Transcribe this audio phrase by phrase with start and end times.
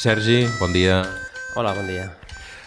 [0.00, 1.02] Sergi, bon dia.
[1.60, 2.06] Hola, bon dia.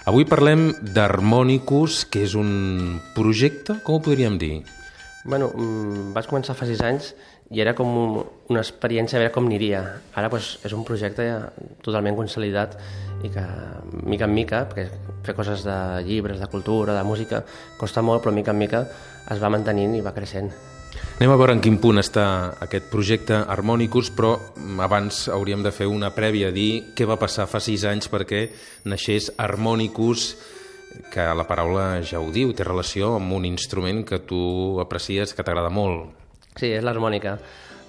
[0.05, 4.59] Avui parlem d'Harmonicus, que és un projecte, com ho podríem dir?
[5.25, 7.07] Bueno, mm, vaig començar fa sis anys
[7.49, 8.19] i era com un,
[8.53, 9.81] una experiència a veure com aniria.
[10.13, 11.39] Ara pues, és un projecte ja
[11.81, 12.77] totalment consolidat
[13.25, 13.47] i que,
[14.05, 14.85] mica en mica, perquè
[15.25, 17.41] fer coses de llibres, de cultura, de música,
[17.81, 18.85] costa molt, però mica en mica
[19.33, 20.53] es va mantenint i va creixent.
[21.13, 22.25] Anem a veure en quin punt està
[22.65, 24.31] aquest projecte Harmonicus, però
[24.81, 28.47] abans hauríem de fer una prèvia, dir què va passar fa sis anys perquè
[28.89, 30.31] naixés Harmonicus,
[31.13, 35.45] que la paraula ja ho diu, té relació amb un instrument que tu aprecies, que
[35.45, 36.09] t'agrada molt.
[36.57, 37.37] Sí, és l'harmònica.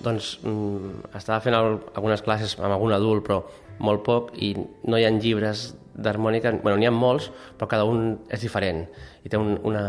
[0.04, 3.40] Doncs mm, estava fent algunes classes amb algun adult, però
[3.80, 8.16] molt poc, i no hi ha llibres d'harmònica, bueno, n'hi ha molts, però cada un
[8.32, 8.84] és diferent
[9.24, 9.84] i té un, una,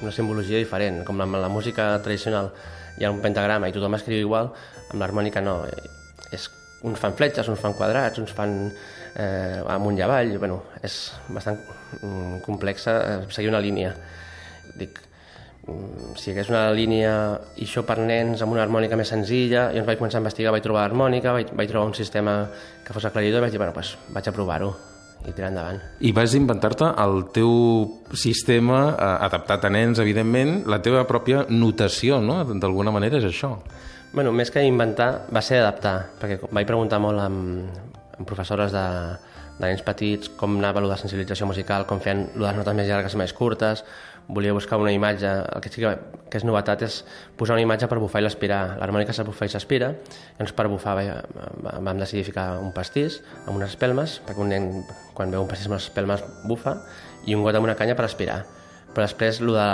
[0.00, 2.50] una simbologia diferent, com amb la música tradicional
[2.98, 4.52] hi ha un pentagrama i tothom escriu igual,
[4.90, 5.60] amb l'harmònica no.
[6.32, 6.48] És,
[6.84, 10.98] uns fan fletxes, uns fan quadrats, uns fan eh, amunt i avall, bueno, és
[11.32, 11.58] bastant
[12.00, 13.94] mm, complexa eh, seguir una línia.
[14.76, 15.00] Dic,
[15.64, 17.14] mm, si hi hagués una línia
[17.56, 20.66] i això per nens amb una harmònica més senzilla, jo vaig començar a investigar, vaig
[20.66, 22.42] trobar harmònica, vaig, vaig trobar un sistema
[22.84, 24.74] que fos aclaridor i vaig dir, bueno, pues, vaig a provar-ho
[25.24, 25.80] i tirar endavant.
[26.04, 27.52] I vas inventar-te el teu
[28.18, 32.42] sistema eh, adaptat a nens, evidentment, la teva pròpia notació, no?
[32.44, 33.54] D'alguna manera és això.
[34.14, 38.84] Bueno, més que inventar, va ser adaptar, perquè vaig preguntar molt amb, amb professores de,
[39.58, 43.20] de nens petits com anava la sensibilització musical, com feien les notes més llargues i
[43.24, 43.82] més curtes,
[44.28, 45.90] volia buscar una imatge, el que sí que,
[46.30, 47.02] que és novetat és
[47.38, 48.78] posar una imatge per bufar i l'aspirar.
[48.80, 49.92] L'harmònica s'ha bufar i s'aspira,
[50.38, 50.96] llavors per bufar
[51.84, 54.68] vam decidir ficar un pastís amb unes espelmes, perquè un nen
[55.14, 56.78] quan veu un pastís amb les espelmes bufa,
[57.26, 58.42] i un got amb una canya per aspirar.
[58.94, 59.70] Però després, el de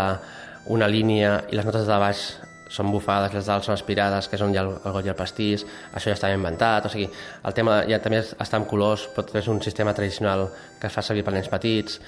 [0.70, 2.28] una línia i les notes de baix
[2.70, 5.10] són bufades, les dalt són aspirades, que és on hi ha el, el got i
[5.10, 7.08] el pastís, això ja està inventat, o sigui,
[7.46, 10.46] el tema ja també està en colors, però és un sistema tradicional
[10.78, 11.98] que es fa servir per nens petits,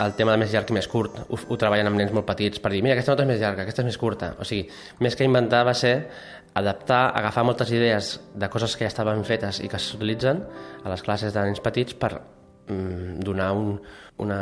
[0.00, 2.62] el tema de més llarg i més curt ho, ho treballen amb nens molt petits
[2.62, 4.68] per dir mira, aquesta nota és més llarga, aquesta és més curta o sigui,
[5.00, 5.94] més que inventar va ser
[6.54, 10.44] adaptar, agafar moltes idees de coses que ja estaven fetes i que s'utilitzen
[10.84, 13.76] a les classes de nens petits per mm, donar un,
[14.18, 14.40] una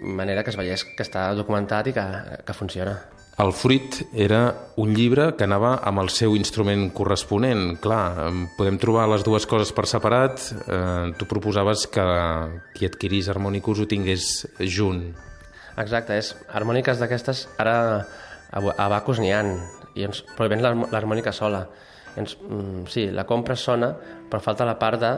[0.00, 2.06] manera que es veiés que està documentat i que,
[2.46, 2.96] que funciona.
[3.40, 4.40] El fruit era
[4.76, 7.78] un llibre que anava amb el seu instrument corresponent.
[7.80, 10.42] Clar, podem trobar les dues coses per separat.
[10.66, 12.04] Eh, tu proposaves que
[12.76, 15.06] qui adquirís Harmonicus ho tingués junt.
[15.80, 17.76] Exacte, és harmòniques d'aquestes, ara
[18.50, 19.40] a, Bacus n'hi ha,
[19.96, 21.64] i ens, però ven l'harmònica sola.
[22.18, 23.92] Ens, mm, sí, la compres sona,
[24.28, 25.12] però falta la part de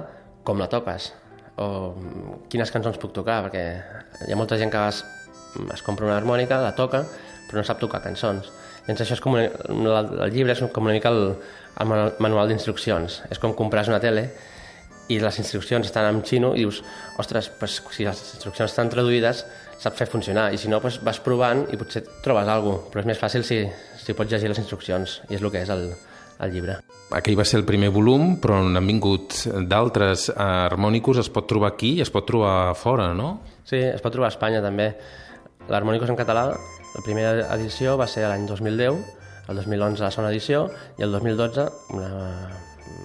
[0.45, 1.13] com la toques,
[1.57, 1.95] o
[2.53, 3.65] quines cançons puc tocar, perquè
[4.27, 5.03] hi ha molta gent que es,
[5.73, 7.05] es compra una harmònica, la toca,
[7.49, 8.49] però no sap tocar cançons.
[8.87, 11.37] Llavors això és com una, el, llibre és com una mica el,
[11.83, 11.93] el
[12.23, 13.21] manual d'instruccions.
[13.31, 14.27] És com comprar una tele
[15.13, 16.81] i les instruccions estan en xino i dius,
[17.21, 19.45] ostres, pues, si les instruccions estan traduïdes
[19.83, 23.03] sap fer funcionar i si no pues, vas provant i potser trobes alguna cosa, però
[23.03, 23.59] és més fàcil si,
[23.99, 25.89] si pots llegir les instruccions i és el que és el,
[26.39, 26.79] el llibre.
[27.13, 31.97] Aquell va ser el primer volum, però n'han vingut d'altres harmònicos, es pot trobar aquí
[31.99, 33.35] i es pot trobar fora, no?
[33.69, 34.93] Sí, es pot trobar a Espanya també.
[35.71, 38.99] L'harmònicos en català la primera edició va ser l'any 2010,
[39.49, 40.67] el 2011 la segona edició
[40.99, 42.11] i el 2012 una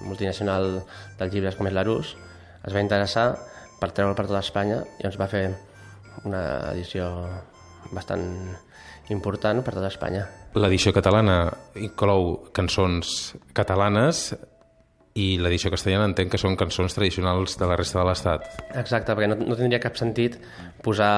[0.06, 0.82] multinacional
[1.18, 2.12] dels llibres com és l'Arús
[2.66, 3.30] es va interessar
[3.80, 5.44] per treure'l per tota Espanya i ens va fer
[6.26, 6.42] una
[6.74, 7.08] edició
[7.94, 8.24] bastant
[9.14, 10.26] important per tota Espanya.
[10.58, 11.38] L'edició catalana
[11.78, 14.32] inclou cançons catalanes
[15.18, 18.46] i l'edició castellana entenc que són cançons tradicionals de la resta de l'Estat.
[18.76, 20.38] Exacte, perquè no, no tindria cap sentit
[20.84, 21.12] posar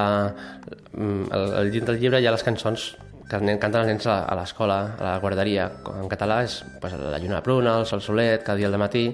[0.94, 2.90] mm, el, el dins del llibre hi ha les cançons
[3.30, 5.68] que canten els nens a, l'escola, a la guarderia.
[6.00, 9.04] En català és pues, la lluna de pruna, el sol solet, cada dia al matí,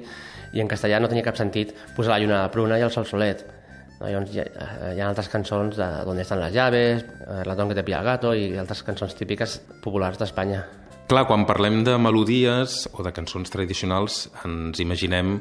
[0.57, 3.05] i en castellà no tenia cap sentit posar la lluna de pruna i el sol
[3.09, 3.45] solet.
[4.01, 4.09] No?
[4.09, 4.47] Llavors hi ha,
[4.93, 8.01] hi ha altres cançons de Donde estan les llaves, eh, La don que te pilla
[8.03, 10.65] el gato i altres cançons típiques populars d'Espanya.
[11.07, 15.37] Clar, quan parlem de melodies o de cançons tradicionals ens imaginem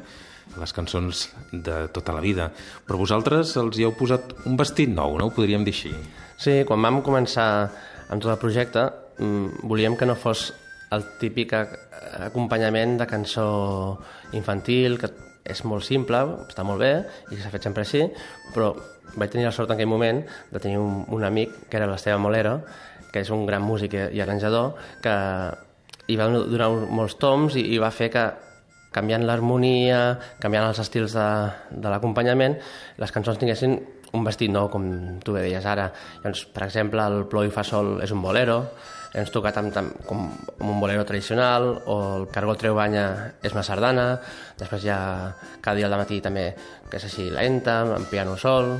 [0.56, 2.52] les cançons de tota la vida,
[2.86, 5.90] però vosaltres els hi heu posat un vestit nou, no ho podríem dir així?
[6.38, 7.48] Sí, quan vam començar
[8.06, 8.86] amb tot el projecte
[9.18, 10.52] mm, volíem que no fos
[10.94, 13.48] el típic acompanyament de cançó
[14.38, 15.10] infantil, que
[15.46, 16.92] és molt simple, està molt bé
[17.32, 18.02] i s'ha fet sempre així,
[18.54, 18.72] però
[19.16, 20.22] vaig tenir la sort en aquell moment
[20.52, 22.58] de tenir un, un amic que era l'Esteve Molero,
[23.12, 25.14] que és un gran músic i arranjador, que
[26.06, 28.26] hi va donar molts toms i, i va fer que
[28.96, 31.26] canviant l'harmonia, canviant els estils de,
[31.70, 32.56] de l'acompanyament,
[33.00, 33.76] les cançons tinguessin
[34.16, 34.84] un vestit nou, com
[35.24, 35.90] tu bé deies ara.
[36.22, 38.62] Llavors, per exemple, el ploi fa sol és un bolero,
[39.16, 40.26] ens tocat amb, amb, com,
[40.58, 43.06] amb un bolero tradicional, o el cargol treu banya
[43.42, 44.10] és una sardana,
[44.58, 45.00] després ha
[45.60, 46.50] cada dia al matí també
[46.90, 48.76] que és així lenta, amb piano sol...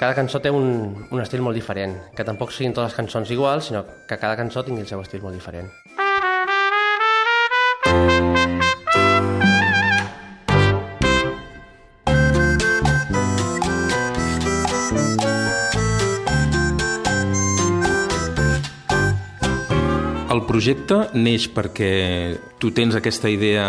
[0.00, 3.66] Cada cançó té un, un estil molt diferent, que tampoc siguin totes les cançons iguals,
[3.68, 5.68] sinó que cada cançó tingui el seu estil molt diferent.
[20.60, 21.86] Projecte neix perquè
[22.60, 23.62] tu tens aquesta idea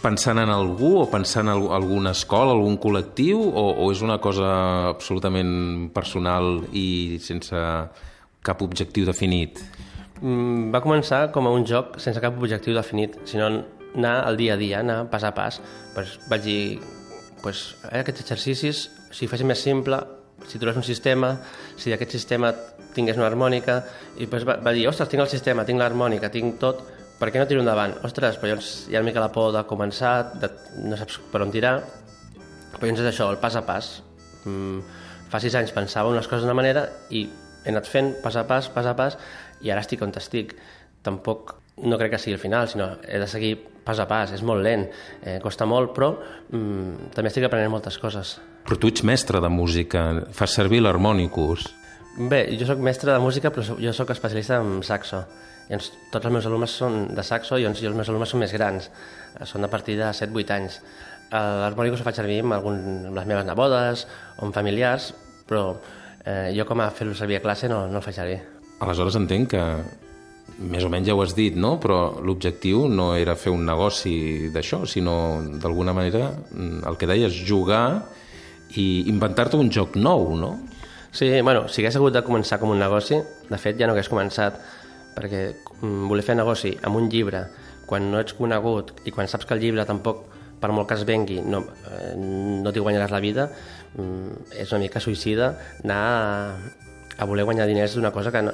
[0.00, 4.46] pensant en algú o pensant en alguna escola, algun col·lectiu, o, o és una cosa
[4.94, 7.60] absolutament personal i sense
[8.48, 9.60] cap objectiu definit?
[10.22, 14.56] Mm, va començar com a un joc sense cap objectiu definit, sinó anar al dia
[14.56, 15.60] a dia, anar pas a pas.
[15.92, 16.60] Pues vaig dir,
[17.42, 20.00] pues, eh, aquests exercicis, si fessin més simple,
[20.48, 21.34] si trobés un sistema,
[21.76, 22.52] si d'aquest sistema
[22.96, 23.80] tingués una harmònica,
[24.16, 26.82] i després va, va dir, ostres, tinc el sistema, tinc l'harmònica, tinc tot,
[27.20, 27.94] per què no tiro endavant?
[28.04, 30.50] Ostres, però llavors hi ha una mica la por de començar, de,
[30.84, 31.78] no saps per on tirar,
[32.76, 33.90] però llavors és això, el pas a pas.
[34.44, 34.82] Mm,
[35.32, 37.24] fa sis anys pensava unes coses d'una manera i
[37.64, 39.16] he anat fent pas a pas, pas a pas,
[39.64, 40.54] i ara estic on estic.
[41.06, 41.56] Tampoc
[41.88, 43.56] no crec que sigui el final, sinó he de seguir
[43.86, 44.86] pas a pas, és molt lent,
[45.22, 46.12] eh, costa molt, però
[46.50, 48.36] mm, també estic aprenent moltes coses.
[48.66, 50.00] Però tu ets mestre de música,
[50.34, 51.68] fas servir l'harmònicus.
[52.16, 55.20] Bé, jo sóc mestre de música, però jo sóc especialista en saxo.
[55.70, 58.42] I ens, tots els meus alumnes són de saxo i, i els meus alumnes són
[58.42, 58.88] més grans,
[59.36, 60.80] eh, són a partir de 7-8 anys.
[61.30, 62.82] L'harmònicus ho faig servir amb, algun,
[63.12, 64.04] amb les meves nebodes
[64.38, 65.12] o amb familiars,
[65.46, 65.62] però
[66.24, 68.40] eh, jo com a fer-lo servir a classe no, no el faig servir.
[68.82, 69.64] Aleshores entenc que
[70.74, 71.76] més o menys ja ho has dit, no?
[71.82, 75.16] però l'objectiu no era fer un negoci d'això, sinó
[75.62, 77.86] d'alguna manera el que deies, jugar
[78.80, 80.54] i inventar-te un joc nou, no?
[81.16, 83.18] Sí, bueno, si hagués hagut de començar com un negoci,
[83.48, 84.58] de fet ja no hagués començat,
[85.16, 85.42] perquè
[85.80, 87.46] mm, voler fer negoci amb un llibre,
[87.88, 90.26] quan no ets conegut i quan saps que el llibre tampoc,
[90.60, 93.48] per molt que es vengui, no, eh, no t'hi guanyaràs la vida,
[93.96, 96.20] mm, és una mica suïcida anar a,
[97.16, 98.52] a voler guanyar diners d'una cosa que no,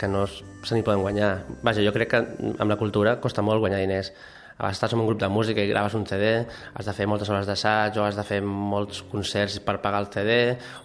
[0.00, 1.44] que no se n'hi poden guanyar.
[1.62, 2.20] Vaja, jo crec que
[2.56, 4.14] amb la cultura costa molt guanyar diners
[4.60, 6.44] a vegades estàs en un grup de música i graves un CD,
[6.76, 10.10] has de fer moltes hores d'assaig o has de fer molts concerts per pagar el
[10.12, 10.34] CD,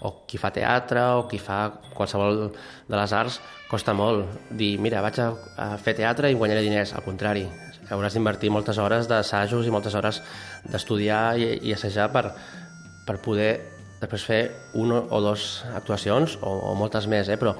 [0.07, 5.01] o qui fa teatre o qui fa qualsevol de les arts, costa molt dir, mira,
[5.03, 5.27] vaig a,
[5.59, 6.93] a fer teatre i guanyaré diners.
[6.95, 7.43] Al contrari,
[7.91, 10.21] hauràs d'invertir moltes hores d'assajos i moltes hores
[10.71, 12.29] d'estudiar i, i assajar per,
[13.03, 13.51] per poder
[13.99, 14.41] després fer
[14.79, 17.35] una o dues actuacions o, o moltes més, eh?
[17.35, 17.57] però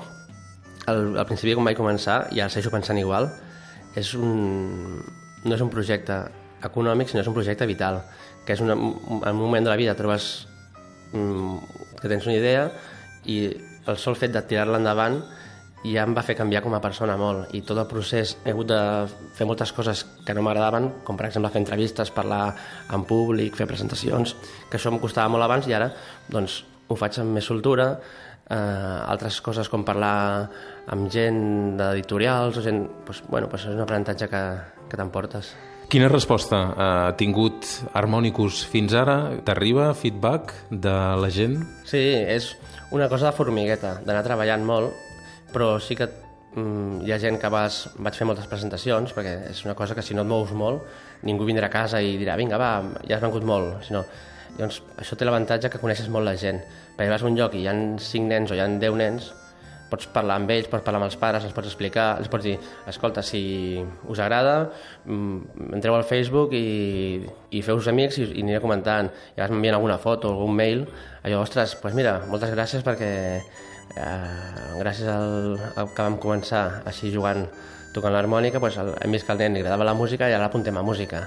[0.88, 3.28] al, al principi quan vaig començar, i ara segueixo pensant igual,
[4.00, 5.04] és un,
[5.46, 6.20] no és un projecte
[6.66, 8.02] econòmic, sinó és un projecte vital,
[8.46, 9.96] que és una, en un moment de la vida.
[9.98, 10.48] Trobes
[11.14, 12.68] mm, que tens una idea
[13.26, 13.40] i
[13.86, 15.20] el sol fet de tirar-la endavant
[15.86, 17.52] ja em va fer canviar com a persona molt.
[17.54, 18.80] I tot el procés he hagut de
[19.38, 22.44] fer moltes coses que no m'agradaven, com per exemple fer entrevistes, parlar
[22.94, 24.36] en públic, fer presentacions,
[24.70, 25.92] que això em costava molt abans i ara
[26.32, 27.92] doncs, ho faig amb més soltura,
[28.50, 30.50] eh, altres coses com parlar
[30.94, 34.44] amb gent d'editorials o gent, doncs, bueno, doncs és un aprenentatge que,
[34.90, 35.54] que t'emportes.
[35.90, 39.36] Quina resposta ha tingut Harmonicus fins ara?
[39.46, 41.60] T'arriba feedback de la gent?
[41.86, 42.56] Sí, és
[42.96, 44.96] una cosa de formigueta, d'anar treballant molt,
[45.54, 49.66] però sí que mm, hi ha gent que vas, vaig fer moltes presentacions, perquè és
[49.68, 50.88] una cosa que si no et mous molt,
[51.26, 52.72] ningú vindrà a casa i dirà, vinga, va,
[53.06, 54.06] ja has vengut molt, sinó
[54.56, 56.62] Llavors, això té l'avantatge que coneixes molt la gent.
[56.96, 59.34] Perquè vas a un lloc i hi ha 5 nens o hi ha 10 nens,
[59.96, 62.56] pots parlar amb ells, pots parlar amb els pares, els pots explicar, els pots dir,
[62.92, 63.80] escolta, si
[64.12, 64.72] us agrada,
[65.06, 67.24] mm, entreu al Facebook i,
[67.56, 69.12] i feu-vos amics i, i aniré comentant.
[69.38, 70.84] I vas m'envien alguna foto algun mail,
[71.24, 77.14] allò, ostres, doncs mira, moltes gràcies perquè eh, gràcies al, al que vam començar així
[77.16, 77.48] jugant,
[77.96, 80.76] tocant l'harmònica, doncs hem vist que al nen li agradava la música i ara l'apuntem
[80.76, 81.26] a música.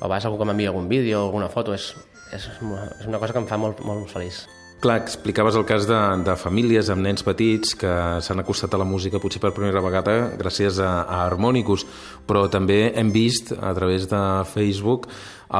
[0.00, 1.92] O vas algú que m'envia algun vídeo alguna foto, és,
[2.32, 4.44] és, és una cosa que em fa molt, molt feliç.
[4.80, 7.90] Clar, explicaves el cas de, de famílies amb nens petits que
[8.24, 11.84] s'han acostat a la música potser per primera vegada gràcies a, a Harmonicus,
[12.24, 15.10] però també hem vist a través de Facebook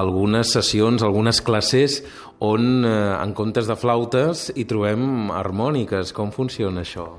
[0.00, 1.98] algunes sessions, algunes classes
[2.40, 6.14] on eh, en comptes de flautes hi trobem harmòniques.
[6.16, 7.10] Com funciona això?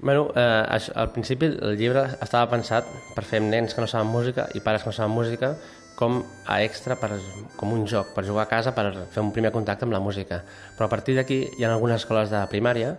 [0.00, 4.08] Bueno, eh, al principi el llibre estava pensat per fer amb nens que no saben
[4.08, 5.58] música i pares que no saben música
[5.94, 7.12] com a extra, per,
[7.56, 10.42] com un joc, per jugar a casa, per fer un primer contacte amb la música.
[10.76, 12.96] Però a partir d'aquí hi ha algunes escoles de primària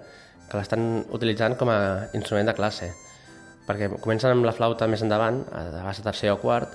[0.49, 1.79] que l'estan utilitzant com a
[2.13, 2.91] instrument de classe,
[3.67, 6.71] perquè comencen amb la flauta més endavant, a base tercer o quart,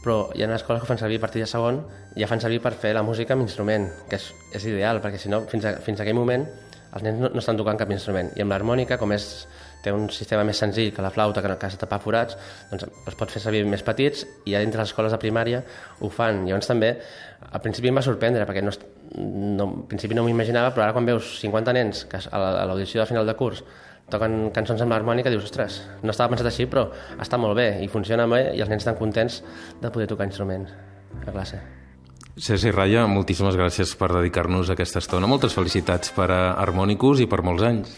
[0.00, 1.82] però hi ha escoles que fan servir a partir de segon
[2.16, 5.28] ja fan servir per fer la música amb instrument, que és, és ideal, perquè si
[5.28, 6.46] no, fins, a, fins a aquell moment
[6.94, 8.32] els nens no, no estan tocant cap instrument.
[8.36, 9.26] I amb l'harmònica, com és,
[9.84, 12.36] té un sistema més senzill que la flauta, que, no, has de tapar forats,
[12.70, 15.62] doncs els pot fer servir més petits i ja dintre les escoles de primària
[16.00, 16.44] ho fan.
[16.48, 16.94] Llavors també,
[17.50, 18.74] al principi em va sorprendre, perquè no,
[19.16, 23.04] no, al principi no m'ho imaginava, però ara quan veus 50 nens que a l'audició
[23.04, 23.64] de final de curs
[24.10, 26.88] toquen cançons amb l'harmònica, dius, ostres, no estava pensat així, però
[27.22, 29.42] està molt bé i funciona bé i els nens estan contents
[29.80, 30.74] de poder tocar instruments
[31.26, 31.79] a classe.
[32.38, 35.26] Sergi Raya, moltíssimes gràcies per dedicar-nos aquesta estona.
[35.30, 37.96] Moltes felicitats per a Harmonicus i per molts anys.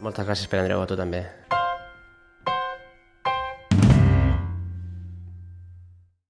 [0.00, 1.26] Moltes gràcies, Pere Andreu, a tu també.